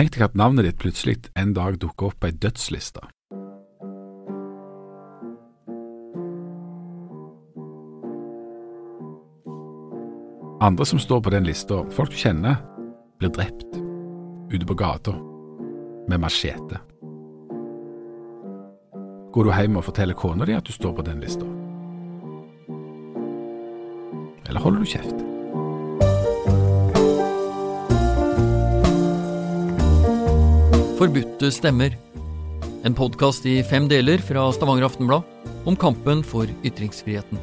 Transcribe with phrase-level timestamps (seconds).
[0.00, 3.02] Tenk deg at navnet ditt plutselig en dag dukker opp på ei dødsliste.
[10.64, 12.62] Andre som står på den lista, folk du kjenner,
[13.20, 13.76] blir drept
[14.48, 15.12] ute på gata
[16.08, 16.80] med machete.
[19.36, 21.44] Går du hjem og forteller kona di at du står på den lista?
[24.48, 25.29] Eller holder du kjeft?
[31.00, 31.94] Forbudte stemmer.
[32.84, 35.22] En podkast i fem deler fra Stavanger Aftenblad
[35.64, 37.38] om kampen for ytringsfriheten.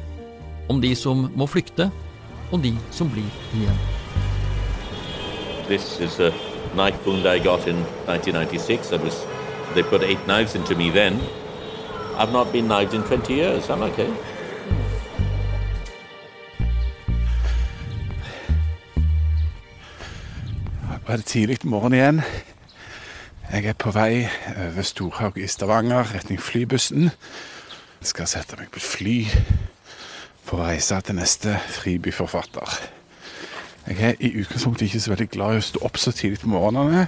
[0.70, 1.88] Om de som må flykte,
[2.52, 3.26] og de som blir
[3.58, 3.80] igjen.
[5.66, 6.30] This is a
[6.76, 8.92] knife wound I got in 1996.
[8.92, 9.26] I was,
[9.74, 11.18] they put eight knives into me then.
[12.16, 13.68] I've not been knifed in 20 years.
[13.70, 14.06] I'm okay.
[21.08, 22.22] Nå er det tidlig morgen igjen.
[23.48, 24.26] Jeg er på vei
[24.60, 27.06] over Storhaug i Stavanger, retning flybussen.
[28.00, 29.14] Jeg skal sette meg på et fly
[30.44, 32.74] for å reise til neste fribyforfatter.
[33.88, 36.50] Jeg er i utgangspunktet ikke så veldig glad i å stå opp så tidlig på
[36.52, 37.06] morgenene.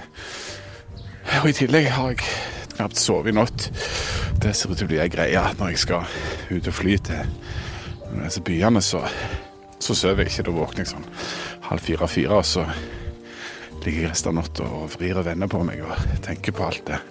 [1.43, 2.25] Og i tillegg har jeg
[2.73, 3.67] knapt sovet i natt.
[4.41, 6.09] Det ser ut til å bli ei greie når jeg skal
[6.49, 8.81] ut og fly til byene.
[8.81, 9.03] Så,
[9.77, 10.47] så sover jeg ikke.
[10.49, 11.05] Da våkner jeg sånn
[11.69, 12.65] halv fire-fire, og så
[13.85, 16.85] ligger jeg resten av natta og vrir og vender på meg og tenker på alt
[16.89, 17.01] det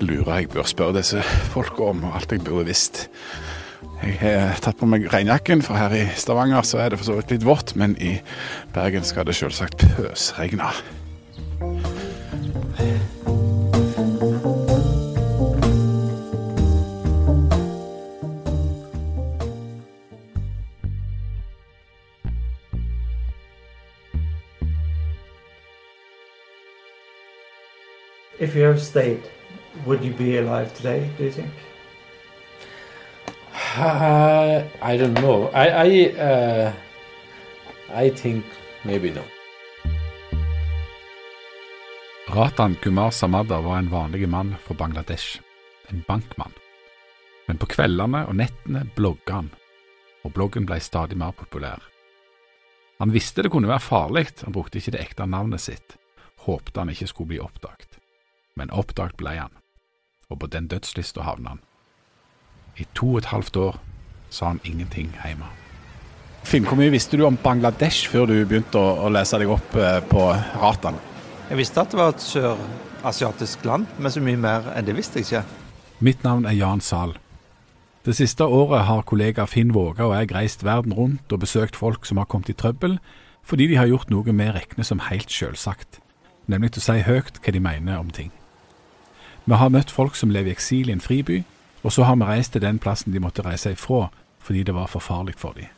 [0.00, 1.22] lurer jeg bør spørre disse
[1.52, 3.06] folka om, og alt jeg burde visst.
[4.02, 7.18] Jeg har tatt på meg regnjakken, for her i Stavanger så er det for så
[7.18, 8.18] vidt litt vått, men i
[8.74, 10.72] Bergen skal det selvsagt pøsregne.
[28.58, 29.22] You have stayed,
[29.86, 31.50] would you be alive today, do you think?
[33.76, 35.50] Uh, I don't know.
[35.54, 35.88] I I
[36.18, 36.72] uh,
[37.94, 38.44] I think
[38.84, 39.22] maybe no.
[42.28, 45.40] Ratan Kumar Samada var en vanlig mann fra Bangladesh,
[45.88, 46.52] en bankmann.
[47.46, 49.52] Men på kveldene og nettene blogga han,
[50.24, 51.80] og bloggen ble stadig mer populær.
[52.98, 55.96] Han visste det kunne være farlig, han brukte ikke det ekte navnet sitt,
[56.44, 57.97] håpte han ikke skulle bli oppdaget.
[58.58, 59.54] Men oppdaget ble han,
[60.28, 61.62] og på den dødslista havna han.
[62.78, 63.78] I to og et halvt år
[64.30, 65.46] sa han ingenting hjemme.
[66.48, 69.98] Finn, hvor mye visste du om Bangladesh før du begynte å, lese deg opp eh,
[70.08, 70.22] på
[70.62, 70.98] Ratan?
[71.48, 75.20] Jeg visste at det var et sørasiatisk land, men så mye mer enn det visste
[75.20, 75.42] jeg ikke.
[76.04, 77.16] Mitt navn er Jan Zahl.
[78.06, 82.06] Det siste året har kollega Finn Våga og jeg reist verden rundt og besøkt folk
[82.08, 82.96] som har kommet i trøbbel
[83.48, 86.02] fordi de har gjort noe vi regner som helt selvsagt,
[86.46, 88.30] nemlig til å si høyt hva de mener om ting.
[89.48, 91.38] Vi har møtt folk som lever i eksil i en friby,
[91.80, 94.10] og så har vi reist til den plassen de måtte reise ifra
[94.44, 95.70] fordi det var for farlig for dem.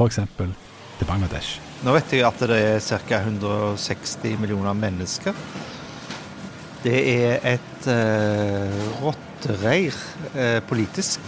[0.00, 0.50] Eksempel
[0.98, 1.60] til Bangladesh.
[1.84, 3.20] Nå vet jeg at det er ca.
[3.22, 5.38] 160 millioner mennesker.
[6.82, 9.94] Det er et eh, rottereir
[10.34, 11.20] eh, politisk.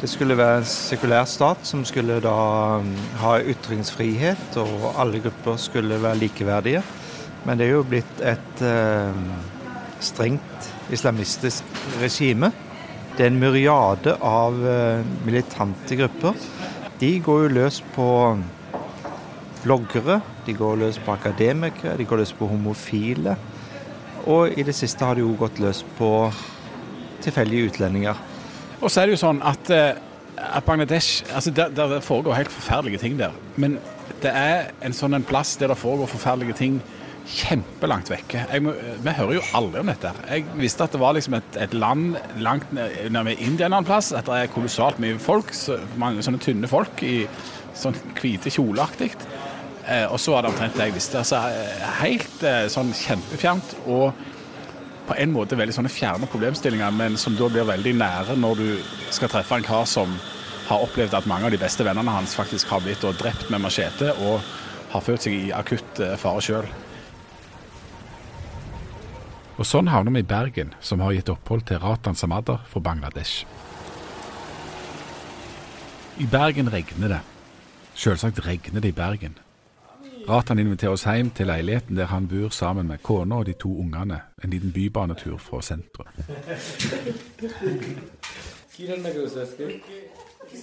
[0.00, 2.36] Det skulle være en sekulær stat som skulle da
[2.82, 6.82] mm, ha ytringsfrihet, og alle grupper skulle være likeverdige.
[7.44, 9.26] Men det er jo blitt et eh,
[10.00, 11.64] strengt islamistisk
[12.00, 12.50] regime.
[13.14, 16.34] Det er en myriade av eh, militante grupper.
[16.98, 18.08] De går jo løs på
[19.64, 23.36] bloggere, de går løs på akademikere, de går løs på homofile.
[24.26, 26.10] Og i det siste har de jo gått løs på
[27.24, 28.18] tilfeldige utlendinger.
[28.80, 29.94] Og så er det jo sånn at, eh,
[30.36, 33.32] at Bangladesh altså der, der foregår helt forferdelige ting der.
[33.56, 33.78] Men
[34.22, 36.82] det er en sånn en plass der det foregår forferdelige ting
[37.24, 38.44] kjempelangt vekke.
[38.60, 38.74] Må-
[39.04, 40.12] vi hører jo aldri om dette.
[40.28, 43.84] Jeg visste at det var liksom et, et land langt ned- nede ved India en
[43.84, 44.12] plass.
[44.12, 47.26] At det er kolossalt mye folk, så, mange sånne tynne folk i
[47.74, 49.12] sånn hvite kjoleaktig.
[49.88, 51.18] Eh, og så var det omtrent det jeg visste.
[51.20, 51.40] Altså,
[52.00, 53.74] helt eh, sånn kjempefjernt.
[53.86, 54.12] Og
[55.08, 58.68] på en måte veldig sånne fjerne problemstillinger, men som da blir veldig nære når du
[59.12, 60.14] skal treffe en kar som
[60.70, 64.14] har opplevd at mange av de beste vennene hans faktisk har blitt drept med machete
[64.24, 64.40] og
[64.94, 66.70] har følt seg i akutt eh, fare sjøl.
[69.54, 73.44] Og sånn havner vi i Bergen, som har gitt opphold til Ratan Samadar fra Bangladesh.
[76.18, 77.20] I Bergen regner det.
[77.94, 79.38] Selvsagt regner det i Bergen.
[80.28, 83.70] Ratan inviterer oss hjem til leiligheten der han bor sammen med kona og de to
[83.82, 84.22] ungene.
[84.42, 86.08] En liten bybanetur fra sentrum.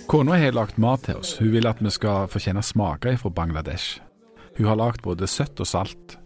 [0.07, 1.37] Kona har lagt mat til oss.
[1.37, 4.01] Hun vil at vi skal få kjenne smaker fra Bangladesh.
[4.57, 6.17] Hun har lagd både søtt og salt.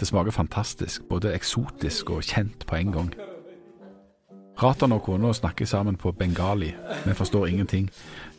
[0.00, 3.10] Det smaker fantastisk, både eksotisk og kjent på en gang.
[4.62, 6.72] Ratan og kona snakker sammen på bengali,
[7.06, 7.90] men forstår ingenting.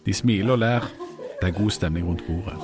[0.06, 0.88] De smiler og ler.
[1.42, 2.58] Det er god stemning rundt bordet.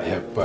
[0.00, 0.44] I have uh,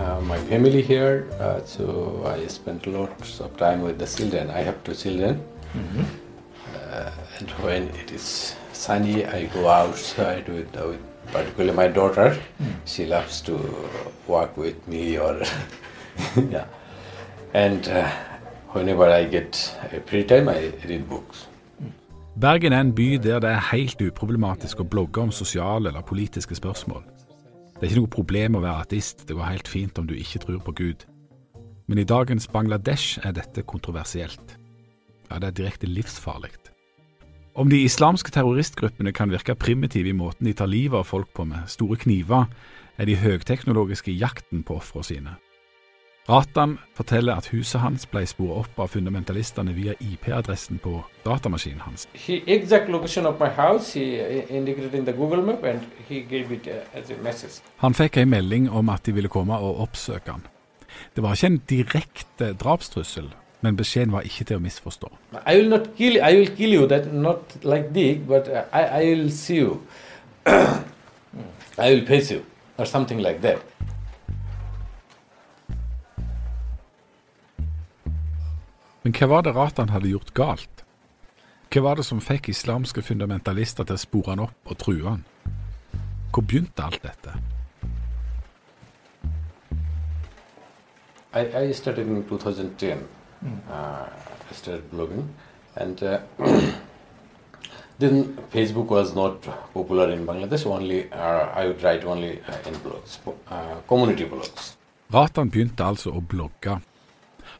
[0.00, 4.50] uh, my family here, uh, so I spend lots of time with the children.
[4.50, 5.40] I have two children,
[5.74, 12.36] uh, and when it is sunny, I go outside with, uh, with particularly my daughter.
[12.86, 13.58] She loves to
[14.26, 15.42] walk with me, or
[16.50, 16.64] yeah.
[17.54, 18.08] And uh,
[18.72, 19.56] whenever I get
[20.06, 21.48] free time, I read books.
[22.40, 26.54] Bergen er en by der det er helt uproblematisk å blogge om sosiale eller politiske
[26.54, 27.02] spørsmål.
[27.74, 30.44] Det er ikke noe problem å være ateist, det går helt fint om du ikke
[30.44, 31.02] tror på Gud.
[31.88, 34.54] Men i dagens Bangladesh er dette kontroversielt.
[35.30, 36.67] Ja, det er direkte livsfarlig.
[37.58, 41.42] Om de islamske terroristgruppene kan virke primitive i måten de tar livet av folk på
[41.44, 42.44] med store kniver,
[42.98, 45.32] er de høyteknologiske i jakten på ofrene sine.
[46.28, 52.06] Ratan forteller at huset hans ble sporet opp av fundamentalistene via IP-adressen på datamaskinen hans.
[52.14, 56.20] He exact location of my house he uh, indicated in the Google map, and he
[56.20, 57.58] gave it as a message.
[57.82, 60.46] Han fikk ei melding om at de ville komme og oppsøke han.
[61.16, 65.10] Det var ikke en direkte drapstrussel, men beskjeden var ikke til å misforstå.
[65.46, 66.18] I will not kill.
[66.22, 66.86] I will kill you.
[66.86, 69.80] That not like Dick, but uh, I, I will see you.
[71.78, 72.44] I will face you,
[72.78, 73.58] or something like that.
[79.02, 80.84] Men hva var det Ratan hadde gjort galt?
[81.72, 85.22] Hva var det som fikk islamske fundamentalister til å spore han opp og true han?
[86.32, 87.34] Hvor begynte alt dette?
[91.34, 93.17] I, I started in 2010.
[93.42, 94.06] Uh,
[94.50, 95.28] I started blogging,
[95.76, 96.18] and uh,
[97.98, 99.42] then Facebook was not
[99.72, 100.66] popular in Bangladesh.
[100.66, 103.18] Only uh, I would write only uh, in blogs,
[103.50, 104.76] uh, community blogs.
[105.12, 106.80] Ratan begynte altså å blogge.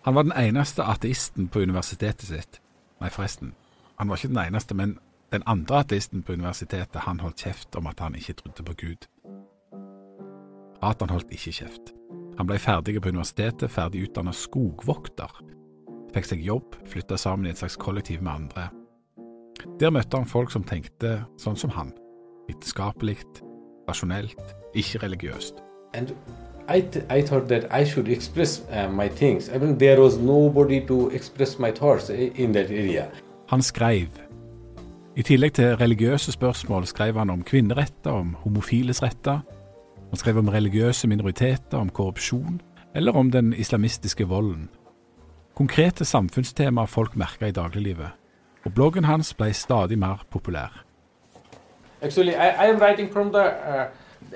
[0.03, 2.61] Han var den eneste ateisten på universitetet sitt.
[3.01, 3.55] Nei, forresten,
[3.97, 4.99] han var ikke den eneste, men
[5.33, 9.07] den andre ateisten på universitetet han holdt kjeft om at han ikke trodde på Gud.
[10.83, 11.93] Ratan holdt ikke kjeft.
[12.39, 15.33] Han ble ferdig på universitetet, ferdig utdannet skogvokter.
[16.19, 18.65] Fikk seg jobb, flytta sammen i et slags kollektiv med andre.
[19.79, 21.93] Der møtte han folk som tenkte sånn som han.
[22.49, 23.21] Vitenskapelig,
[23.87, 24.41] rasjonelt,
[24.75, 25.61] ikke religiøst.
[25.95, 26.11] And
[26.67, 29.47] I, th- I thought that I should express uh, my things.
[29.49, 33.07] I mean, there was nobody to express my thoughts in that area.
[33.53, 34.19] Han skrev.
[35.15, 39.39] I tillegg til religiøse spørsmål skrev han om kvinneretter, om homofiles retter.
[40.11, 42.59] Han skrev om religiøse minoriteter, om korrupsjon,
[42.95, 44.67] eller om den islamistiske volden.
[45.59, 48.13] Konkrete samfunnstemaer folk merka i dagliglivet.
[48.67, 50.85] Og bloggen hans ble stadig mer populær.
[52.03, 53.89] Actually, I, I am writing from the, uh,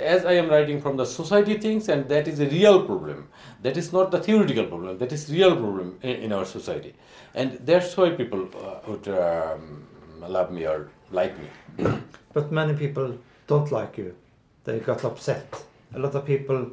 [0.02, 3.28] as I am writing from the society things, and that is a real problem.
[3.62, 4.98] That is not the theoretical problem.
[4.98, 6.92] That is real problem in, in our society,
[7.34, 9.86] and that's why people uh, would um,
[10.26, 11.86] love me or like me.
[12.32, 13.14] But many people
[13.46, 14.16] don't like you.
[14.64, 15.62] They got upset.
[15.94, 16.66] A lot of people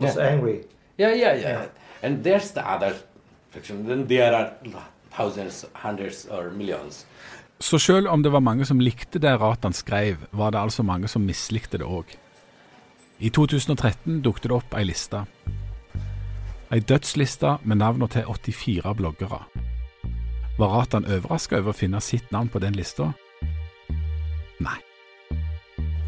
[0.00, 0.26] was Yeah.
[0.26, 0.64] angry.
[0.98, 1.50] Yeah, yeah, yeah.
[1.50, 1.66] Yeah.
[2.02, 2.96] And there's the other
[3.52, 3.86] fiction.
[3.86, 4.50] Then there are
[5.16, 7.06] thousands, hundreds, or millions.
[7.60, 11.08] Så selv om det var mange som likte det Ratan skrev, var det altså mange
[11.08, 12.16] som mislikte det òg.
[13.18, 15.24] I 2013 dukket det opp ei liste.
[16.72, 19.44] Ei dødsliste med navnene til 84 bloggere.
[20.58, 23.12] Var Ratan overraska over å finne sitt navn på den lista?
[24.60, 24.80] Nei.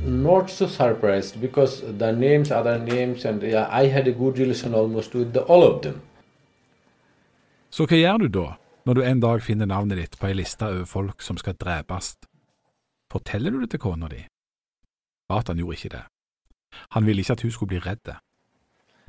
[0.04, 4.74] Not so surprised because the names, other names, and yeah, I had a good relation
[4.74, 6.00] almost with the, all of them.
[7.74, 8.42] Så hva gjør du da,
[8.86, 12.12] når du en dag finner navnet ditt på ei liste over folk som skal drepes?
[13.10, 14.20] Forteller du det til kona di?
[15.32, 16.02] Ratan gjorde ikke det.
[16.94, 18.12] Han ville ikke at hun skulle bli redd.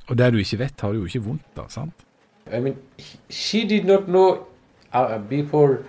[0.10, 2.08] Og det du ikke vet, har du jo ikke vondt av, sant?
[2.50, 2.82] I mean,
[3.30, 4.48] she did not know
[4.94, 5.86] uh, before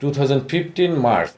[0.00, 1.32] 2015 March.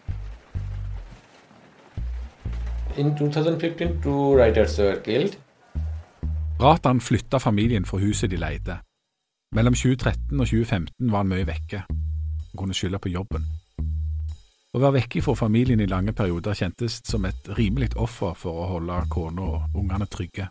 [2.98, 5.38] In 2015, two writers were killed.
[6.58, 8.82] Ratan flytta familien fra huset de leide.
[9.50, 11.80] Mellom 2013 og 2015 var han mye vekke.
[11.88, 13.48] Han kunne skylde på jobben.
[14.70, 18.68] Å være vekke fra familien i lange perioder kjentes som et rimelig offer for å
[18.76, 20.46] holde kona og ungene trygge.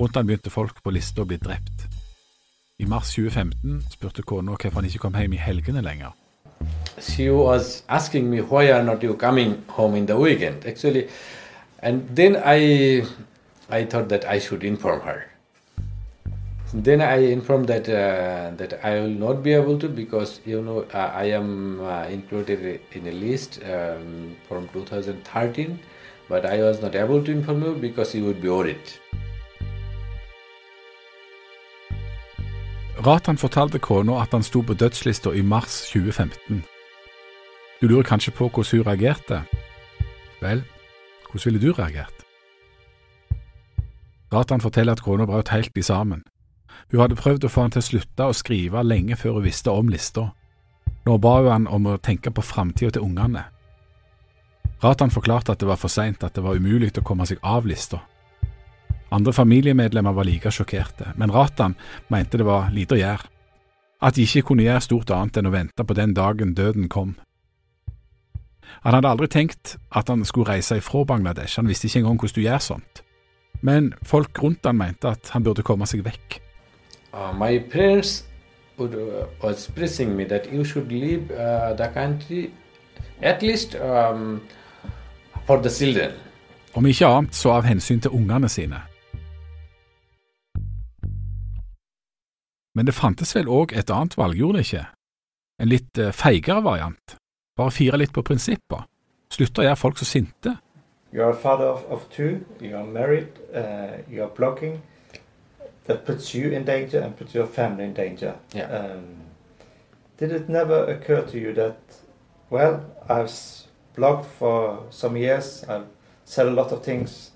[0.00, 1.84] Rundt han begynte folk på lista å bli drept.
[2.80, 6.16] I mars 2015 spurte kona hvorfor han ikke kom hjem i helgene lenger.
[7.04, 10.64] She was asking me, why are not you coming home in the weekend?
[10.64, 11.10] Actually,
[11.82, 13.04] and then I,
[13.68, 15.26] I thought that I should inform her.
[16.78, 20.84] Then I informed that uh, that I will not be able to because you know
[20.94, 25.76] uh, I am uh, included in a list um, from 2013
[26.28, 28.86] but I was not able to inform you because you would be worried.
[33.06, 36.64] Ratan fortalte kona at han sto på dødslista i mars 2015.
[37.80, 39.42] Du lurer kanskje på hvordan hun reagerte?
[40.40, 40.64] Vel,
[41.30, 42.14] hvordan ville du reagert?
[44.32, 46.22] Ratan forteller at kona brøt helt i sammen.
[46.90, 49.70] Hun hadde prøvd å få han til å slutte å skrive lenge før hun visste
[49.74, 50.30] om lista.
[51.06, 53.44] Nå ba hun han om å tenke på framtida til ungene.
[54.82, 57.66] Ratan forklarte at det var for seint, at det var umulig å komme seg av
[57.66, 58.00] lista.
[59.10, 61.74] Andre familiemedlemmer var like sjokkerte, men Ratan
[62.12, 63.30] mente det var lite å gjøre,
[64.04, 67.16] at de ikke kunne gjøre stort annet enn å vente på den dagen døden kom.
[68.84, 72.36] Han hadde aldri tenkt at han skulle reise ifra Bangladesh, han visste ikke engang hvordan
[72.36, 73.02] du gjør sånt,
[73.64, 76.38] men folk rundt han mente at han burde komme seg vekk.
[77.12, 78.24] Uh, my parents
[78.76, 82.52] would, uh, was pressing me that you should leave uh, the country
[83.22, 84.40] at least um,
[85.46, 86.12] for the children.
[86.74, 88.82] Om ikke annet så av hensyn til ungene sine.
[92.76, 94.84] Men det fantes vel òg et annet valg, gjorde det ikke?
[95.58, 97.16] En litt eh, feigere variant.
[97.58, 98.84] Bare fire litt på prinsipper.
[99.34, 100.52] Slutte å gjøre folk så sinte.
[101.10, 104.78] You're a father of, of two, you're married, uh, you're blogging.
[105.88, 108.36] That puts you in danger and puts your family in danger.
[108.54, 108.66] Yeah.
[108.66, 109.16] Um,
[110.18, 111.78] did it never occur to you that,
[112.50, 113.32] well, I've
[113.96, 115.86] blogged for some years, I've
[116.24, 117.30] said a lot of things,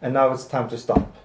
[0.00, 1.16] and now it's time to stop?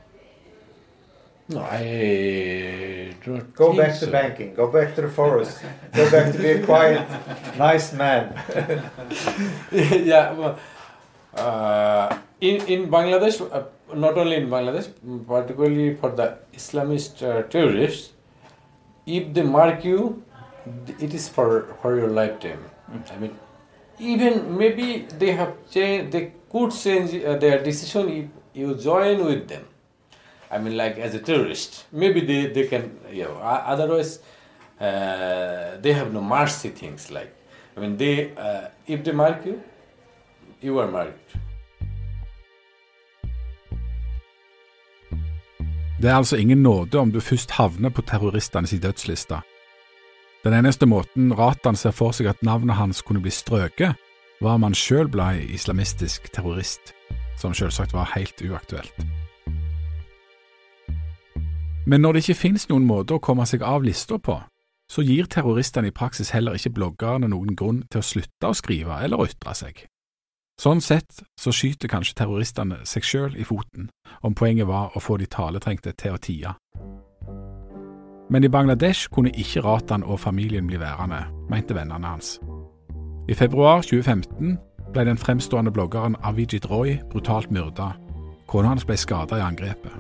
[1.50, 5.62] No, I don't Go back to banking, go back to the forest,
[5.94, 7.08] go back to be a quiet,
[7.58, 8.34] nice man.
[9.72, 10.60] yeah, well,
[11.36, 13.63] uh, in in Bangladesh, uh,
[13.96, 14.90] not only in Bangladesh,
[15.28, 18.14] particularly for the Islamist uh, terrorists,
[19.06, 20.24] if they mark you,
[21.00, 22.64] it is for for your lifetime.
[23.12, 23.38] I mean,
[24.00, 26.12] even maybe they have changed.
[26.12, 29.66] They could change uh, their decision if you join with them.
[30.52, 34.20] I mean, like as a terrorist, maybe they, they can, you know, otherwise
[34.80, 37.36] uh, they have no mercy things like,
[37.76, 39.64] I mean, they, uh, if they mark you,
[40.62, 41.36] you are marked.
[46.04, 49.38] Det er altså ingen nåde om du først havner på terroristenes dødsliste.
[50.44, 53.96] Den eneste måten Ratan ser for seg at navnet hans kunne bli strøket,
[54.42, 56.92] var om han sjøl ble islamistisk terrorist,
[57.40, 58.92] som selvsagt var helt uaktuelt.
[61.88, 64.42] Men når det ikke finnes noen måte å komme seg av lista på,
[64.92, 69.00] så gir terroristene i praksis heller ikke bloggerne noen grunn til å slutte å skrive
[69.08, 69.86] eller ytre seg.
[70.62, 73.90] Sånn sett så skyter kanskje terroristene seg sjøl i foten,
[74.22, 76.54] om poenget var å få de taletrengte til å tie.
[78.30, 82.38] Men i Bangladesh kunne ikke Ratan og familien bli værende, mente vennene hans.
[83.30, 84.58] I februar 2015
[84.94, 87.94] ble den fremstående bloggeren Avijit Roy brutalt myrda.
[88.48, 89.94] Kona hans ble skada i angrepet.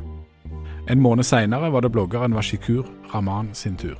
[0.91, 2.83] En måned seinere var det bloggeren Washikur
[3.13, 3.97] Rahman sin tur.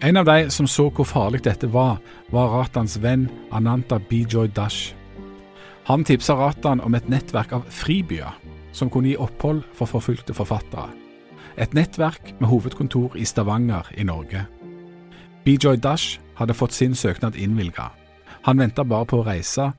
[0.00, 1.98] En av de som så hvor farlig dette var,
[2.30, 4.94] var Ratans venn Ananta Bijoy Dash.
[5.88, 8.34] Han tipsa Ratan om et nettverk av fribyer
[8.76, 10.90] som kunne gi opphold for forfulgte forfattere.
[11.56, 14.42] Et nettverk med hovedkontor i Stavanger i Norge.
[15.48, 17.88] Bijoy Dash hadde fått sin søknad innvilga.
[18.44, 19.70] Han venta bare på å reise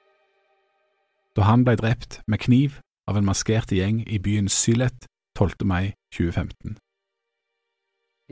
[1.37, 5.05] da han ble drept med kniv av en maskert gjeng i byen Sylet
[5.37, 5.61] 12.
[5.61, 6.79] mai 2015.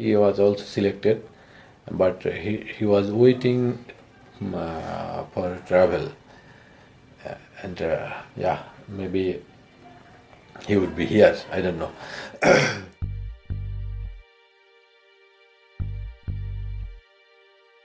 [0.01, 1.21] He was also selected,
[1.91, 3.77] but he, he was waiting
[4.41, 5.61] uh, for.
[7.63, 9.41] And uh, yeah, maybe
[10.67, 11.35] he would be here.
[11.51, 11.91] I don't know.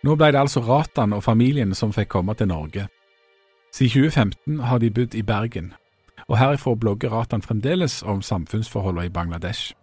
[0.03, 2.89] Nå ble det altså Ratan og familien som fikk komme til Norge.
[3.73, 5.75] Siden 2015 har de bodd i Bergen,
[6.29, 9.75] og herifra blogger Ratan fremdeles om samfunnsforholdene i Bangladesh.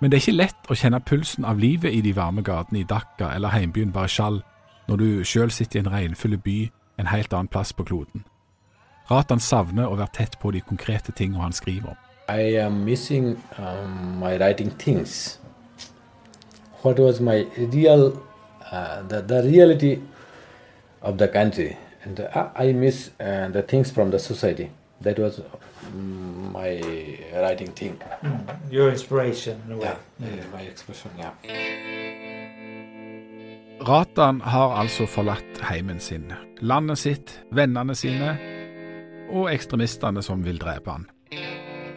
[0.00, 2.88] Men det er ikke lett å kjenne pulsen av livet i de varme gatene i
[2.88, 4.40] Dhaka eller heimbyen Barishal
[4.88, 6.58] når du sjøl sitter i en regnfull by
[6.96, 8.24] en helt annen plass på kloden.
[9.10, 12.00] Ratan savner å være tett på de konkrete tingene han skriver om.
[12.28, 15.38] I am missing um, my writing things.
[16.82, 18.22] What was my real,
[18.70, 19.98] uh, the, the reality
[21.02, 24.70] of the country, and uh, I miss uh, the things from the society.
[25.00, 25.40] That was
[25.84, 26.80] mm, my
[27.38, 28.00] writing thing.
[28.70, 29.96] Your inspiration, in a way.
[30.18, 30.44] Yeah, yeah.
[30.52, 31.10] my expression.
[31.18, 31.93] Yeah.
[33.80, 36.28] Ratan har altså forlatt heimen sin,
[36.62, 38.36] landet sitt, vennene sine
[39.34, 41.08] og ekstremistene som vil drepe han.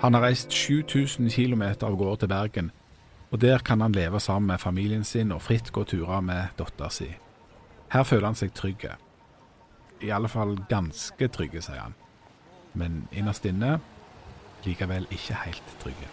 [0.02, 2.72] Han har reist 7000 km av gårde til Bergen,
[3.30, 6.90] og der kan han leve sammen med familien sin og fritt gå turer med dattera
[6.90, 7.12] si.
[7.94, 8.88] Her føler han seg trygg.
[10.02, 11.94] i alle fall ganske trygge, sier han.
[12.74, 13.80] Men innerst inne
[14.66, 16.10] likevel ikke helt trygge.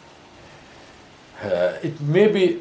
[1.44, 2.60] Uh, it may be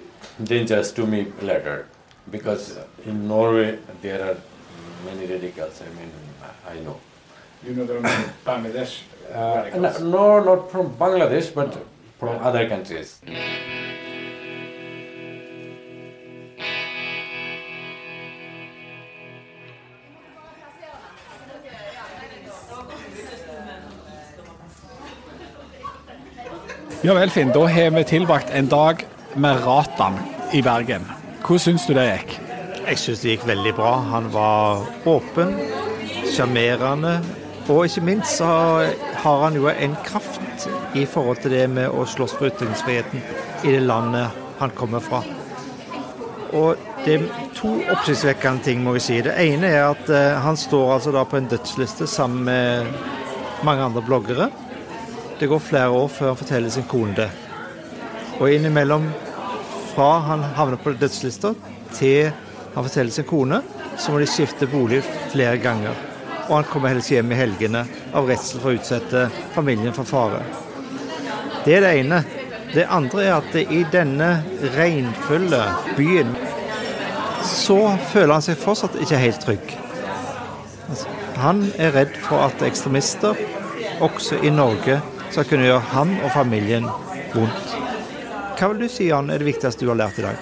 [0.49, 1.85] dangerous to me later
[2.31, 4.37] because in Norway there are
[5.05, 5.81] many radicals.
[5.81, 6.11] I mean,
[6.67, 6.99] I know.
[7.63, 9.01] You know there are many Bangladesh
[9.31, 11.77] Uh, no, no, not from Bangladesh, but
[12.19, 13.21] from other countries.
[27.01, 27.51] Ja vel, Finn.
[27.51, 30.19] Da har vi tilbrakt en dag med Ratan
[30.53, 31.22] i Bergen.
[31.43, 32.37] Hvordan syns du det gikk?
[32.87, 33.89] Jeg syns det gikk veldig bra.
[34.13, 35.49] Han var åpen,
[36.31, 37.17] sjarmerende.
[37.67, 38.47] Og ikke minst så
[39.23, 43.19] har han jo en kraft i forhold til det med å slåss for ytringsfriheten
[43.67, 45.19] i det landet han kommer fra.
[46.55, 49.19] Og det er to oppsiktsvekkende ting, må vi si.
[49.25, 52.87] Det ene er at eh, han står altså da på en dødsliste sammen med
[53.67, 54.47] mange andre bloggere.
[55.39, 57.29] Det går flere år før han forteller sin kone det.
[58.39, 59.11] Og innimellom,
[59.93, 61.53] fra han havner på dødslista
[61.93, 62.31] til
[62.73, 63.61] han forteller sin kone,
[63.97, 65.97] så må de skifte bolig flere ganger.
[66.49, 67.83] Og han kommer helst hjem i helgene
[68.13, 70.41] av redsel for å utsette familien for fare.
[71.63, 72.23] Det er det ene.
[72.73, 74.29] Det andre er at i denne
[74.73, 75.61] regnfulle
[75.95, 76.33] byen
[77.45, 77.77] så
[78.09, 79.75] føler han seg fortsatt ikke helt trygg.
[80.89, 81.07] Altså,
[81.37, 83.37] Han er redd for at ekstremister,
[84.01, 84.99] også i Norge,
[85.31, 86.89] skal kunne gjøre han og familien
[87.33, 87.82] vondt.
[88.63, 90.37] Hva vil du si, Jan, er det viktigste du har lært i dag?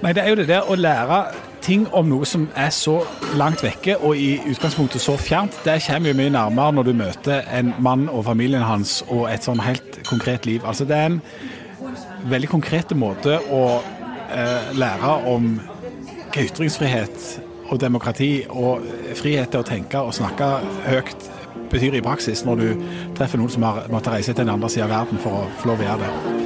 [0.00, 1.18] Nei, det er jo det der å lære
[1.60, 2.94] ting om noe som er så
[3.36, 5.58] langt vekke og i utgangspunktet så fjernt.
[5.60, 9.44] Det kommer jo mye nærmere når du møter en mann og familien hans og et
[9.44, 10.64] sånn helt konkret liv.
[10.64, 11.18] Altså Det er en
[12.32, 13.60] veldig konkret måte å
[14.32, 15.50] eh, lære om
[16.32, 17.26] hva ytringsfrihet
[17.68, 18.88] og demokrati og
[19.20, 20.48] frihet til å tenke og snakke
[20.88, 21.28] høyt
[21.74, 22.88] betyr i praksis når du
[23.20, 25.74] treffer noen som har måttet reise til den andre siden av verden for å få
[25.74, 26.43] lov å gjøre det.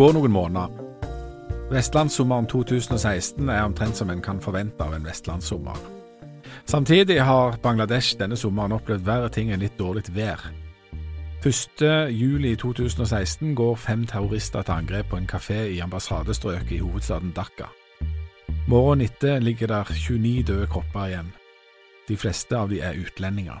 [0.00, 0.70] Går noen måneder.
[1.68, 5.76] Vestlandssommeren 2016 er omtrent som en kan forvente av en vestlandssommer.
[6.64, 10.40] Samtidig har Bangladesh denne sommeren opplevd verre ting enn litt dårlig vær.
[11.44, 17.68] 1.7.2016 går fem terrorister til angrep på en kafé i ambassadestrøket i hovedstaden Dhaka.
[18.72, 21.28] Morgenen etter ligger der 29 døde kropper igjen.
[22.08, 23.60] De fleste av de er utlendinger.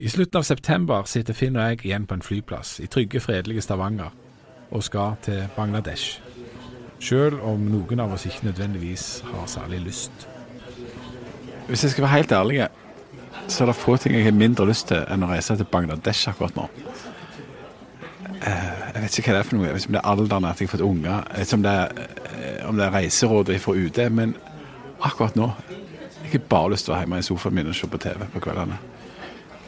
[0.00, 3.62] I slutten av september sitter Finn og jeg igjen på en flyplass i trygge, fredelige
[3.64, 4.10] Stavanger
[4.68, 6.18] og skal til Bangladesh.
[7.00, 10.26] Selv om noen av oss ikke nødvendigvis har særlig lyst.
[11.68, 12.66] Hvis jeg skal være helt ærlig,
[13.48, 16.28] så er det få ting jeg har mindre lyst til enn å reise til Bangladesh
[16.28, 16.66] akkurat nå.
[18.42, 19.66] Eh, Jeg vet ikke hva det er for noe.
[19.66, 21.72] Jeg om det er alderen at jeg har fått unger, jeg vet ikke om det
[21.72, 21.88] er,
[22.36, 24.36] eh, om det er reiserådet fra UD, men
[25.00, 25.50] akkurat nå
[26.26, 28.24] jeg har bare lyst til å være hjemme i sofaen min og se på TV
[28.32, 28.78] på kveldene.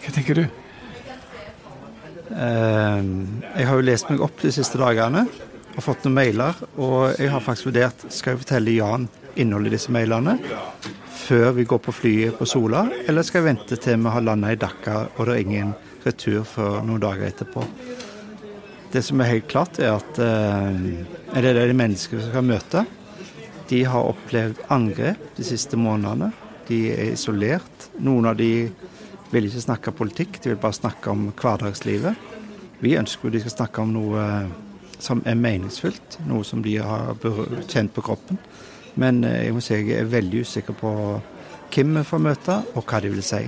[0.08, 0.44] Hva tenker du?
[2.32, 3.00] Eh,
[3.58, 5.26] Jeg har jo lest meg opp de siste dagene
[5.74, 6.62] og fått noen mailer.
[6.80, 9.04] Og jeg har faktisk vurdert skal jeg fortelle Jan
[9.36, 10.38] innholdet i disse mailene
[11.18, 14.54] før vi går på flyet på Sola, eller skal jeg vente til vi har landa
[14.54, 15.74] i Dhaka og det er ingen
[16.06, 17.66] retur før noen dager etterpå.
[18.88, 22.86] Det som er helt klart, er at det er de menneskene vi skal møte,
[23.68, 26.32] de har opplevd angrep de siste månedene.
[26.64, 27.90] De er isolert.
[28.00, 28.70] Noen av de
[29.32, 32.16] vil ikke snakke politikk, de vil bare snakke om hverdagslivet.
[32.80, 34.24] Vi ønsker jo de skal snakke om noe
[34.98, 37.14] som er meningsfullt, noe som de har
[37.68, 38.38] kjent på kroppen.
[38.98, 40.92] Men eh, jeg må si jeg er veldig usikker på
[41.74, 43.42] hvem vi får møte, og hva de vil si.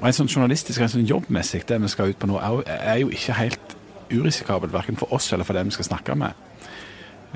[0.00, 3.32] Rent sånn journalistisk, rent sånn jobbmessig, det vi skal ut på nå, er jo- ikke
[3.36, 3.76] helt
[4.12, 6.32] urisikabelt, verken for oss eller for dem vi skal snakke med.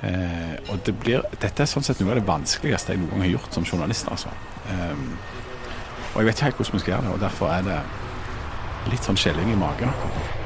[0.03, 3.21] Eh, og det blir, dette er sånn sett noe av det vanskeligste jeg noen gang
[3.21, 4.07] har gjort som journalist.
[4.09, 4.29] altså.
[4.69, 4.97] Eh,
[6.15, 7.81] og jeg vet ikke helt hvordan vi skal gjøre det, og derfor er det
[8.91, 10.40] litt sånn skjelling i magen.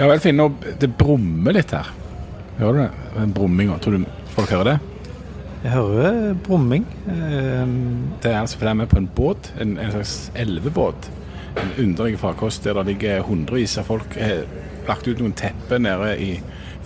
[0.00, 0.40] Ja vel, Finn,
[0.80, 1.90] det brummer litt her.
[2.56, 3.24] Hører du det?
[3.36, 3.74] Brumminga.
[3.84, 4.76] Tror du Folk hører det?
[5.60, 6.86] Jeg hører brumming.
[7.04, 7.74] Um...
[8.22, 11.10] Det er altså fordi vi er på en båt, en, en slags elvebåt.
[11.60, 14.16] En underlig farkost der det ligger hundrevis av folk.
[14.16, 14.46] har
[14.88, 16.30] lagt ut noen tepper nede i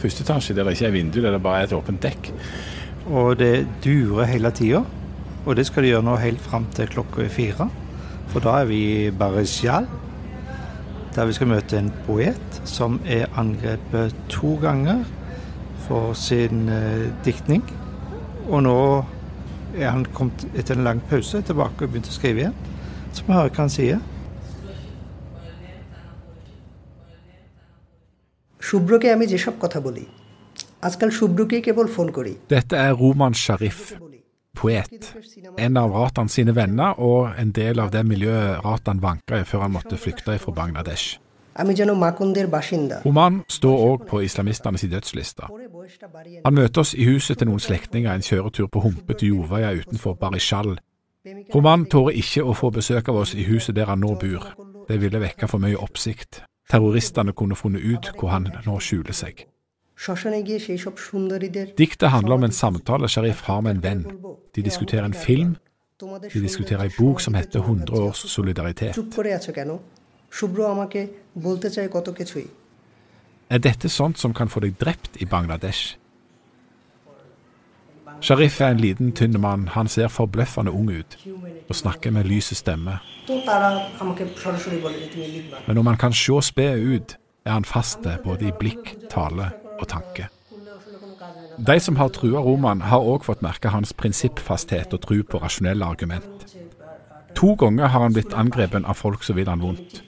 [0.03, 2.33] første etasje der det ikke er vindu, der det bare er et åpent dekk.
[3.15, 4.83] Og det durer hele tida.
[5.47, 7.71] Og det skal de gjøre nå helt fram til klokka er fire.
[8.35, 9.87] For da er vi i Barisial,
[11.16, 15.04] der vi skal møte en poet som er angrepet to ganger
[15.88, 17.64] for sin eh, diktning.
[18.50, 18.78] Og nå
[19.78, 22.56] er han kommet etter en lang pause tilbake og begynt å skrive igjen.
[23.14, 24.00] Så vi hører hva han sier.
[28.70, 30.06] শুভ্রকে আমি যেসব কথা বলি
[30.88, 34.13] আজকাল শুভ্রকেই কেবল phone করি Dette er Roman Sharif, বলি
[34.55, 35.13] poet,
[35.59, 39.67] en av Ratan sine venner og en del av det miljøet Ratan vanka i før
[39.67, 41.19] han måtte flykte fra Bangladesh.
[43.05, 45.47] Oman står òg på islamistenes dødsliste.
[46.45, 50.19] Han møter oss i huset til noen slektninger en kjøretur på humpe til Joveia utenfor
[50.19, 50.75] Barishal.
[51.55, 54.51] Roman tårer ikke å få besøk av oss i huset der han nå bor.
[54.89, 56.43] Det ville vekke for mye oppsikt.
[56.71, 59.47] Terroristene kunne funnet ut hvor han nå skjuler seg.
[61.79, 64.05] Diktet handler om en samtale Sharif har med en venn.
[64.55, 65.57] De diskuterer en film.
[66.33, 68.99] De diskuterer ei bok som heter 100 års solidaritet.
[73.51, 75.97] Er dette sånt som kan få deg drept i Bangladesh?
[78.21, 79.69] Sharif er en liten, tynn mann.
[79.69, 81.19] Han ser forbløffende ung ut
[81.69, 82.99] og snakker med lyse stemme.
[85.67, 89.91] Men om han kan se sped ut, er han fast både i blikk, tale og
[89.93, 90.31] tanke.
[91.59, 95.87] De som har trua Roman, har òg fått merke hans prinsippfasthet og tru på rasjonelle
[95.87, 96.49] argument.
[97.39, 100.03] To ganger har han blitt angrepet av folk som vil han vondt.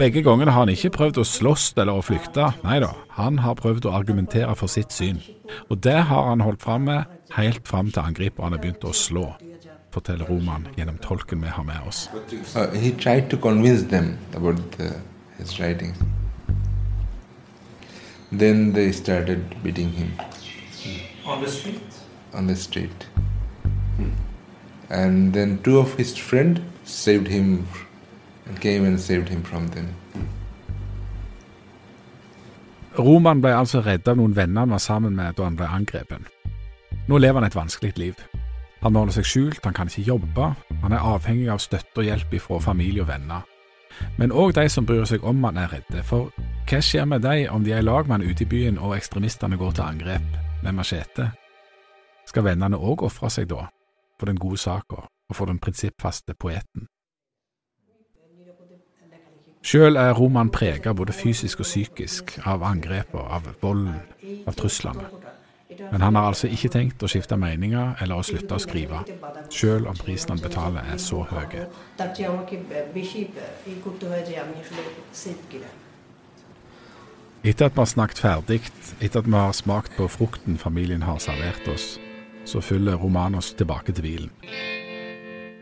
[0.00, 3.58] Begge gangene har han ikke prøvd å slåss eller å flykte, nei da, han har
[3.58, 5.20] prøvd å argumentere for sitt syn.
[5.68, 7.04] Og det har han holdt fram med
[7.36, 9.26] helt fram til angriperne begynte å slå,
[9.92, 12.08] forteller Roman gjennom tolken vi har med oss.
[12.56, 12.66] Uh,
[18.32, 20.12] Then they started beating him
[21.26, 21.82] On the street?
[22.32, 23.06] on the street.
[24.88, 27.66] And then two of his friends saved him
[28.46, 29.88] and came and saved him from them.
[32.98, 36.26] Roman ble altså redda av noen venner han var sammen med da han ble angrepet.
[37.08, 38.14] Nå lever han et vanskelig liv.
[38.82, 42.34] Han holder seg skjult, han kan ikke jobbe, han er avhengig av støtte og hjelp
[42.42, 43.46] fra familie og venner.
[44.18, 46.30] Men òg de som bryr seg om han er redde, for
[46.70, 48.96] hva skjer med de om de er i lag med han ute i byen og
[48.96, 51.30] ekstremistene går til angrep med machete?
[52.28, 53.66] Skal vennene òg ofre seg da,
[54.18, 56.86] for den gode saka og for den prinsippfaste poeten?
[59.60, 63.98] Sjøl er Roman prega både fysisk og psykisk av angrepene, av volden,
[64.48, 65.04] av truslene.
[65.78, 69.02] Men han har altså ikke tenkt å skifte meninger eller å slutte å skrive,
[69.52, 71.64] selv om prisen han betaler er så høy.
[77.40, 78.60] Etter at vi har snakket ferdig,
[79.00, 81.94] etter at vi har smakt på frukten familien har servert oss,
[82.44, 84.34] så følger Romanos tilbake til bilen.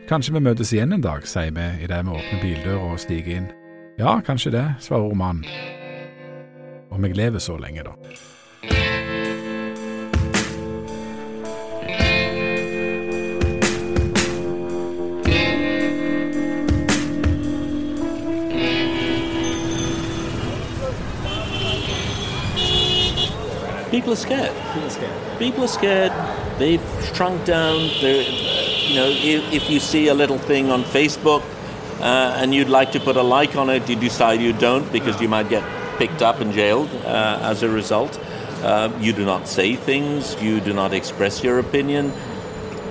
[0.09, 3.51] Kanskje vi møtes igjen en dag, sier vi idet vi åpner bildøra og stiger inn.
[3.99, 5.43] Ja, kanskje det, svarer Roman.
[6.89, 7.93] Om jeg lever så lenge, da.
[23.91, 24.53] People are scared.
[24.73, 25.39] People are scared.
[25.39, 26.11] People are scared.
[26.59, 26.81] They've
[27.13, 27.89] shrunk down.
[28.01, 28.21] They're,
[28.87, 31.41] you know, if, if you see a little thing on Facebook
[31.99, 35.19] uh, and you'd like to put a like on it, you decide you don't because
[35.19, 35.63] you might get
[35.97, 38.19] picked up and jailed uh, as a result.
[38.63, 40.35] Uh, you do not say things.
[40.41, 42.11] You do not express your opinion.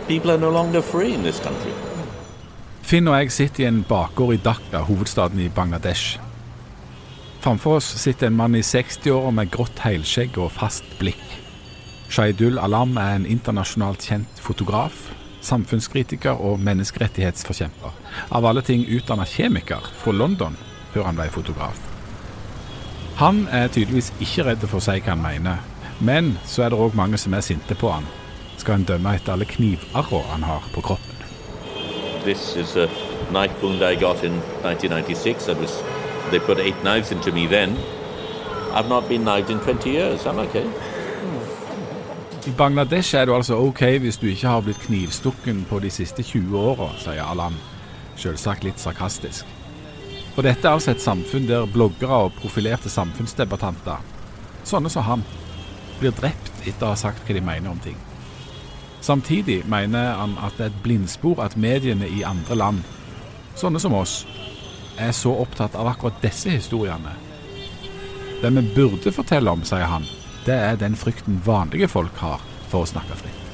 [0.08, 1.72] People are no longer free in this country.
[2.88, 6.27] Finn og jeg sitter i en bakgård i Dhaka, hovedstaden i Bangladesh.
[7.40, 11.22] Framfor oss sitter en mann i 60-åra med grått helskjegg og fast blikk.
[12.10, 15.10] Shaidul Alam er en internasjonalt kjent fotograf,
[15.44, 17.92] samfunnskritiker og menneskerettighetsforkjemper.
[18.34, 20.56] Av alle ting utdanna kjemiker fra London
[20.94, 21.78] før han ble fotograf.
[23.20, 25.62] Han er tydeligvis ikke redd for å si hva han mener,
[25.98, 28.06] men så er det òg mange som er sinte på han.
[28.58, 31.14] Skal en dømme etter alle knivarra han har på kroppen.
[32.24, 32.88] This is a
[33.30, 35.48] knife wound I got in 1996.
[35.48, 35.82] I was,
[36.30, 37.76] they put eight knives into me then.
[38.72, 40.26] I've not been knifed in 20 years.
[40.26, 40.66] I'm okay.
[42.46, 46.22] I Bangladesh er du altså ok hvis du ikke har blitt knivstukken på de siste
[46.22, 47.56] 20 åra, sier Alam,
[48.16, 49.46] selvsagt litt sarkastisk.
[50.34, 54.00] For dette er altså et samfunn der bloggere og profilerte samfunnsdebattanter,
[54.64, 55.24] sånne som han,
[56.00, 57.98] blir drept etter å ha sagt hva de mener om ting.
[59.00, 62.80] Samtidig mener han at det er et blindspor at mediene i andre land,
[63.58, 64.22] sånne som oss,
[64.98, 67.14] er så opptatt av akkurat disse historiene.
[68.42, 70.06] Det vi burde fortelle om, sier han,
[70.46, 73.44] det er den frykten vanlige folk har for å snakke fritt.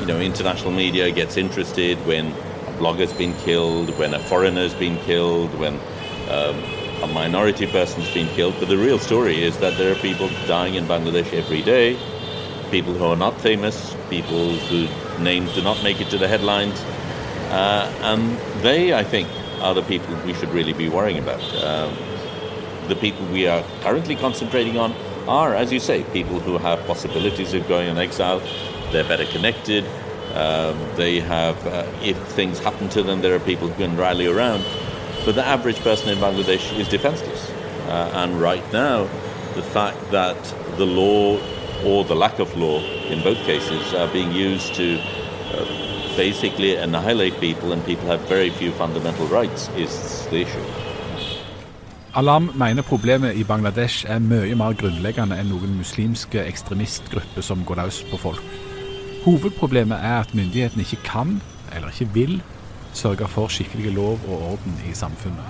[0.00, 2.32] You know, international media gets interested when
[2.68, 5.74] a blogger's been killed, when a foreigner's been killed, when
[6.30, 6.56] um,
[7.02, 8.54] a minority person's been killed.
[8.58, 11.98] But the real story is that there are people dying in Bangladesh every day,
[12.70, 16.80] people who are not famous, people whose names do not make it to the headlines.
[17.50, 19.28] Uh, and they, I think,
[19.64, 21.42] are the people we should really be worrying about.
[21.64, 21.96] Um,
[22.88, 24.92] the people we are currently concentrating on
[25.26, 28.40] are, as you say, people who have possibilities of going in exile.
[28.92, 29.84] They're better connected.
[30.34, 34.26] Um, they have, uh, if things happen to them, there are people who can rally
[34.26, 34.64] around.
[35.24, 37.50] But the average person in Bangladesh is defenseless.
[37.88, 39.04] Uh, and right now,
[39.54, 40.36] the fact that
[40.76, 41.40] the law
[41.84, 45.83] or the lack of law in both cases are being used to uh,
[46.16, 50.64] basically annihilate people and people have very few fundamental rights is the issue.
[52.14, 57.80] Alam mener problemet i Bangladesh er mye mer grunnleggende enn noen muslimske ekstremistgrupper som går
[57.82, 58.44] løs på folk.
[59.24, 61.40] Hovedproblemet er at myndighetene ikke kan,
[61.74, 62.42] eller ikke vil,
[62.94, 65.44] sørge for skikkelig lov og orden i samfunnet.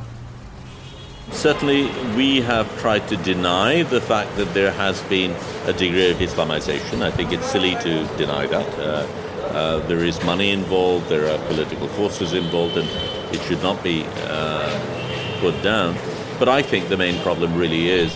[1.33, 5.35] Certainly, we have tried to deny the fact that there has been
[5.67, 7.03] a degree of Islamization.
[7.03, 8.69] I think it's silly to deny that.
[8.79, 9.07] Uh,
[9.53, 12.89] uh, there is money involved, there are political forces involved, and
[13.35, 15.97] it should not be uh, put down.
[16.39, 18.15] But I think the main problem really is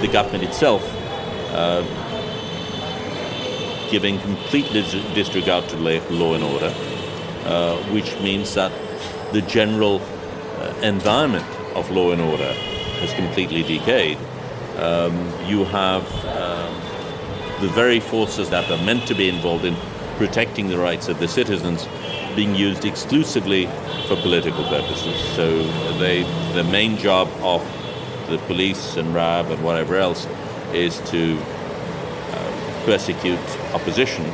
[0.00, 0.82] the government itself
[1.52, 1.82] uh,
[3.90, 6.72] giving complete dis- disregard to la- law and order,
[7.44, 8.72] uh, which means that
[9.32, 12.52] the general uh, environment of law and order
[13.00, 14.18] has completely decayed.
[14.78, 15.14] Um,
[15.46, 16.72] you have um,
[17.60, 19.76] the very forces that are meant to be involved in
[20.20, 21.88] protecting the rights of the citizens
[22.36, 23.64] being used exclusively
[24.06, 25.16] for political purposes.
[25.36, 25.46] So
[25.98, 26.16] they,
[26.54, 27.60] the main job of
[28.28, 30.26] the police and RAB and whatever else
[30.84, 33.46] is to uh, persecute
[33.78, 34.24] opposition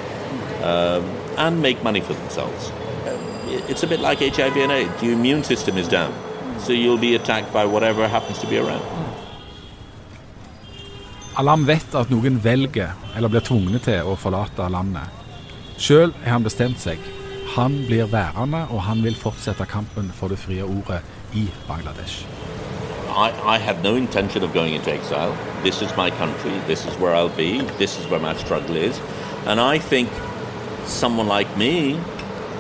[0.63, 1.05] um,
[1.45, 2.71] and make money for themselves.
[3.07, 3.15] Uh,
[3.71, 5.03] It's a bit like HIV and AIDS.
[5.03, 6.13] Your immune system is down,
[6.59, 8.85] so you'll be attacked by whatever happens to be around.
[11.39, 15.16] Alam vet at noen velger, eller blir tvunget til, å forlate landet.
[15.79, 16.99] Sjøl har han bestemt seg.
[17.57, 21.03] Han blir værende, og han vil fortsette kampen for det frie ordet
[21.35, 22.27] i Bangladesh.
[23.17, 25.37] I, I have no intention of going into exile.
[25.63, 26.53] This is my country.
[26.67, 27.61] This is where I'll be.
[27.79, 29.01] This is where my struggle is.
[29.47, 30.09] And I think
[30.87, 31.99] someone like me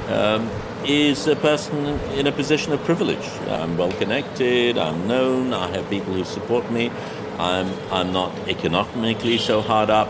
[0.08, 0.48] um,
[0.84, 3.28] is a person in a position of privilege.
[3.48, 6.90] I'm well connected, I'm known, I have people who support me,
[7.38, 10.08] I'm, I'm not economically so hard up.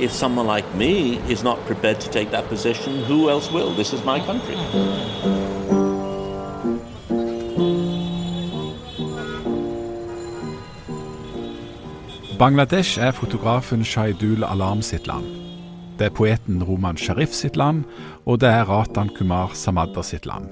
[0.00, 3.74] If someone like me is not prepared to take that position, who else will?
[3.74, 4.54] This is my country.
[12.38, 15.26] Bangladesh er fotografen Shaidul Alam sitt land.
[15.98, 17.84] Det er poeten Roman Sharif sitt land,
[18.24, 20.46] og det er Ratan Kumar Samadda sitt land.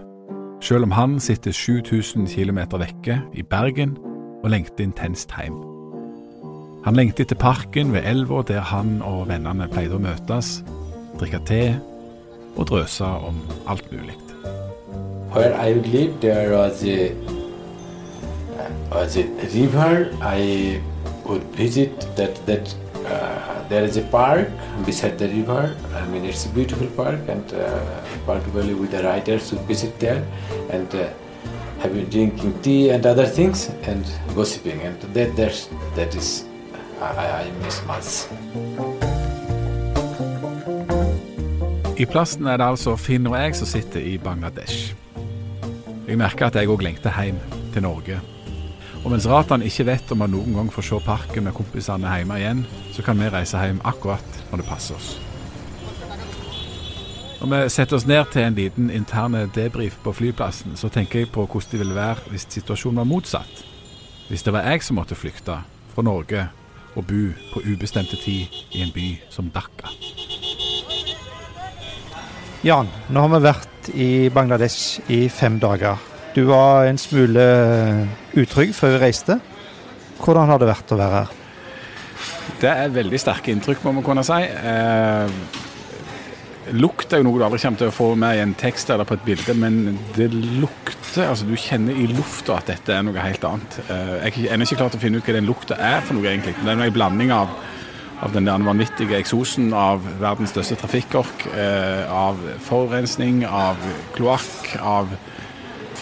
[0.60, 3.96] Selv om han sitter 7000 km vekke, i Bergen,
[4.42, 5.75] og lengter intenst hjem.
[6.86, 10.60] Han lengtet etter parken ved elva der han og vennene pleide å møtes,
[11.18, 11.58] drikke te
[12.54, 14.14] og drøse om alt mulig.
[15.34, 17.10] Where I would live, there was a
[18.94, 19.18] was
[19.52, 20.14] river.
[20.22, 20.80] I
[21.26, 22.72] would visit that that
[23.02, 24.48] uh, is a park
[24.86, 25.74] beside the river.
[25.92, 27.82] I mean, it's a beautiful park, and uh,
[28.24, 30.24] particularly with the riders who visit there
[30.70, 31.08] and uh,
[31.80, 36.44] having drinking tea and other things and gossiping, and that that's, that is
[36.96, 38.26] I, I miss much.
[41.98, 44.94] I plassen er det altså Finn og jeg som sitter i Bangladesh.
[46.08, 47.38] Jeg merker at jeg òg lengter hjem
[47.74, 48.18] til Norge.
[49.04, 52.40] Og mens Ratan ikke vet om han noen gang får se parken med kompisene hjemme
[52.40, 55.14] igjen, så kan vi reise hjem akkurat når det passer oss.
[57.40, 61.32] Når vi setter oss ned til en liten interne debrief på flyplassen, så tenker jeg
[61.32, 63.66] på hvordan det ville være hvis situasjonen var motsatt.
[64.28, 65.60] Hvis det var jeg som måtte flykte
[65.92, 66.48] fra Norge
[66.96, 69.92] og bo på ubestemte tid i en by som Dhaka.
[72.66, 76.00] Jan, nå har vi vært i Bangladesh i fem dager.
[76.34, 77.44] Du var en smule
[78.36, 79.38] utrygg før vi reiste.
[80.18, 81.34] Hvordan har det vært å være her?
[82.56, 84.40] Det er veldig sterke inntrykk, må man kunne si.
[84.42, 85.64] Eh,
[86.74, 89.06] lukt er jo noe du aldri kommer til å få med i en tekst eller
[89.08, 93.22] på et bilde, men det lukter altså Du kjenner i lufta at dette er noe
[93.22, 93.78] helt annet.
[93.86, 96.26] Eh, jeg er ennå ikke til å finne ut hva den lukta er for noe,
[96.28, 96.56] egentlig.
[96.60, 97.54] Det er en blanding av,
[98.26, 103.80] av den der vanvittige eksosen av verdens største trafikkork, eh, av forurensning, av
[104.18, 105.12] kloakk, av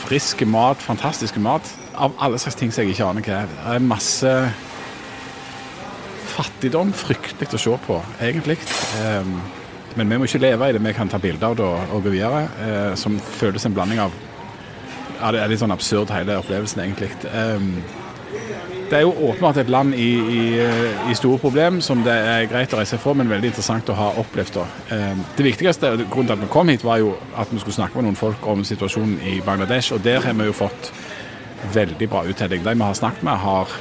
[0.05, 1.69] frisk mat, fantastiske mat.
[1.95, 3.53] Av alle slags ting som jeg ikke aner hva er.
[3.55, 4.39] Det er masse
[6.35, 6.95] fattigdom.
[7.05, 8.59] Fryktelig å se på, egentlig.
[9.95, 10.85] Eh, men vi må ikke leve i det.
[10.85, 12.49] Vi kan ta bilder av det og gå videre.
[12.61, 14.13] Eh, som føles en blanding av
[15.15, 17.09] Ja, det er litt sånn absurd hele opplevelsen, egentlig.
[17.25, 17.61] Eh,
[18.91, 20.41] det er jo åpenbart et land i, i,
[21.09, 24.11] i, store problem som det er greit å reise fra, men veldig interessant å ha
[24.21, 24.59] opplevd.
[24.93, 27.97] Eh, det viktigste grunnen til at vi kom hit, var jo at vi skulle snakke
[27.97, 29.95] med noen folk om situasjonen i Bangladesh.
[29.95, 30.93] Og der har vi jo fått
[31.73, 32.65] veldig bra uttelling.
[32.67, 33.73] De vi har snakket med, har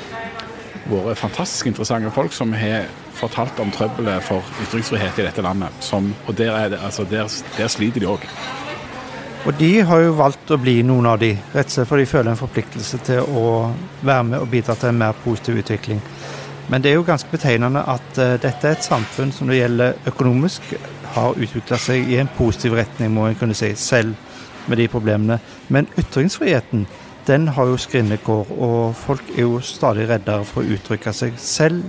[0.88, 2.88] vært fantastisk interessante folk som har
[3.24, 5.80] fortalt om trøbbelet for ytringsfrihet i dette landet.
[5.84, 8.28] Som, og der, det, altså der, der, sliter de òg.
[9.44, 12.12] Og de har jo valgt å bli noen av de, rett og slett fordi de
[12.14, 13.48] føler en forpliktelse til å
[14.02, 16.00] være med og bidra til en mer positiv utvikling.
[16.72, 19.98] Men det er jo ganske betegnende at uh, dette er et samfunn som det gjelder
[20.08, 20.76] økonomisk,
[21.14, 24.16] har utvikla seg i en positiv retning, må en kunne si, selv
[24.72, 25.42] med de problemene.
[25.68, 26.88] Men ytringsfriheten,
[27.28, 31.84] den har jo skrinnekår, og folk er jo stadig reddere for å uttrykke seg, selv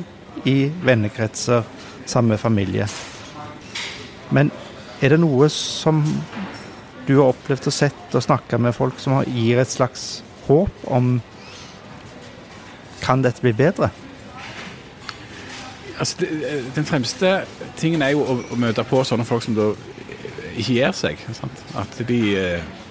[0.45, 1.63] i vennekretser,
[2.07, 2.87] sammen med familie.
[4.31, 4.51] Men
[5.01, 6.03] er det noe som
[7.07, 11.19] du har opplevd og sett og snakka med folk som gir et slags håp om
[13.05, 13.91] Kan dette bli bedre?
[15.99, 17.45] Altså, det, den fremste
[17.77, 19.67] tingen er jo å, å, møte på sånne folk som da
[20.55, 21.21] ikke gir seg.
[21.37, 21.61] Sant?
[21.77, 22.21] At de,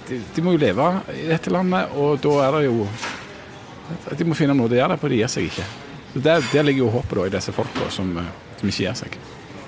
[0.07, 0.85] de, de, må jo leve
[1.17, 2.85] i dette landet, og da er det jo
[4.19, 5.65] De må finne noe å gjøre det på, de gir seg ikke.
[6.13, 8.23] Der, der ligger jo håpet i disse folka som, eh,
[8.59, 9.17] som ikke gir seg.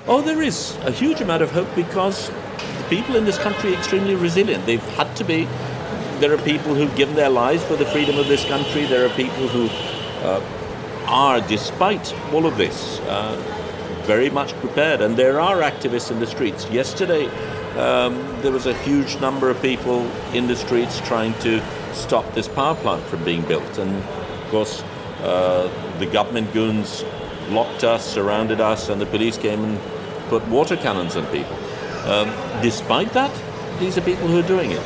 [0.07, 2.29] Oh, there is a huge amount of hope because
[2.77, 4.65] the people in this country are extremely resilient.
[4.65, 5.47] They've had to be.
[6.19, 8.85] There are people who've given their lives for the freedom of this country.
[8.85, 9.67] There are people who
[10.23, 10.41] uh,
[11.07, 13.35] are, despite all of this, uh,
[14.05, 15.01] very much prepared.
[15.01, 16.69] And there are activists in the streets.
[16.69, 17.25] Yesterday,
[17.77, 21.59] um, there was a huge number of people in the streets trying to
[21.93, 23.77] stop this power plant from being built.
[23.79, 24.83] And of course,
[25.25, 25.67] uh,
[25.99, 27.03] the government goons
[27.49, 29.79] locked us, surrounded us, and the police came and
[30.29, 31.57] put water cannons on people.
[32.05, 32.29] Um,
[32.61, 33.31] despite that,
[33.79, 34.85] these are people who are doing it.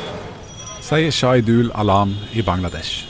[0.82, 3.06] Sier Shahidul Alam i Bangladesh.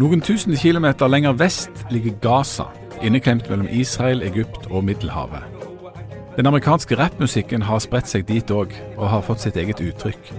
[0.00, 2.70] Noen tusen kilometer lenger vest ligger Gaza,
[3.02, 5.59] inneklemt mellom Israel, Egypt og Middelhavet.
[6.36, 10.30] Den amerikanske rappmusikken har spredt seg dit òg, og har fått sitt eget uttrykk.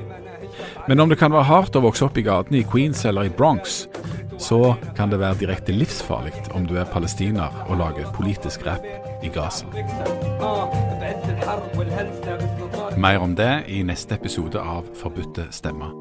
[0.88, 3.34] Men om det kan være hardt å vokse opp i gatene i Queens eller i
[3.34, 3.86] Bronx,
[4.42, 8.88] så kan det være direkte livsfarlig om du er palestiner og lager politisk rapp
[9.22, 9.70] i Gaza.
[12.98, 16.01] Mer om det i neste episode av Forbudte stemmer.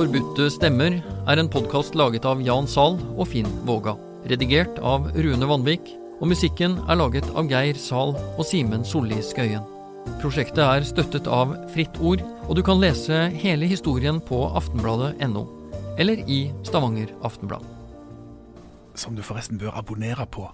[0.00, 0.94] Forbudte stemmer
[1.28, 3.92] er en podkast laget av Jan Zahl og Finn Våga.
[4.32, 5.90] Redigert av Rune Vanvik,
[6.22, 9.66] og musikken er laget av Geir Zahl og Simen Solli Skøyen.
[10.22, 15.44] Prosjektet er støttet av Fritt Ord, og du kan lese hele historien på aftenbladet.no,
[16.00, 17.68] eller i Stavanger Aftenblad.
[18.96, 20.48] Som du forresten bør abonnere på.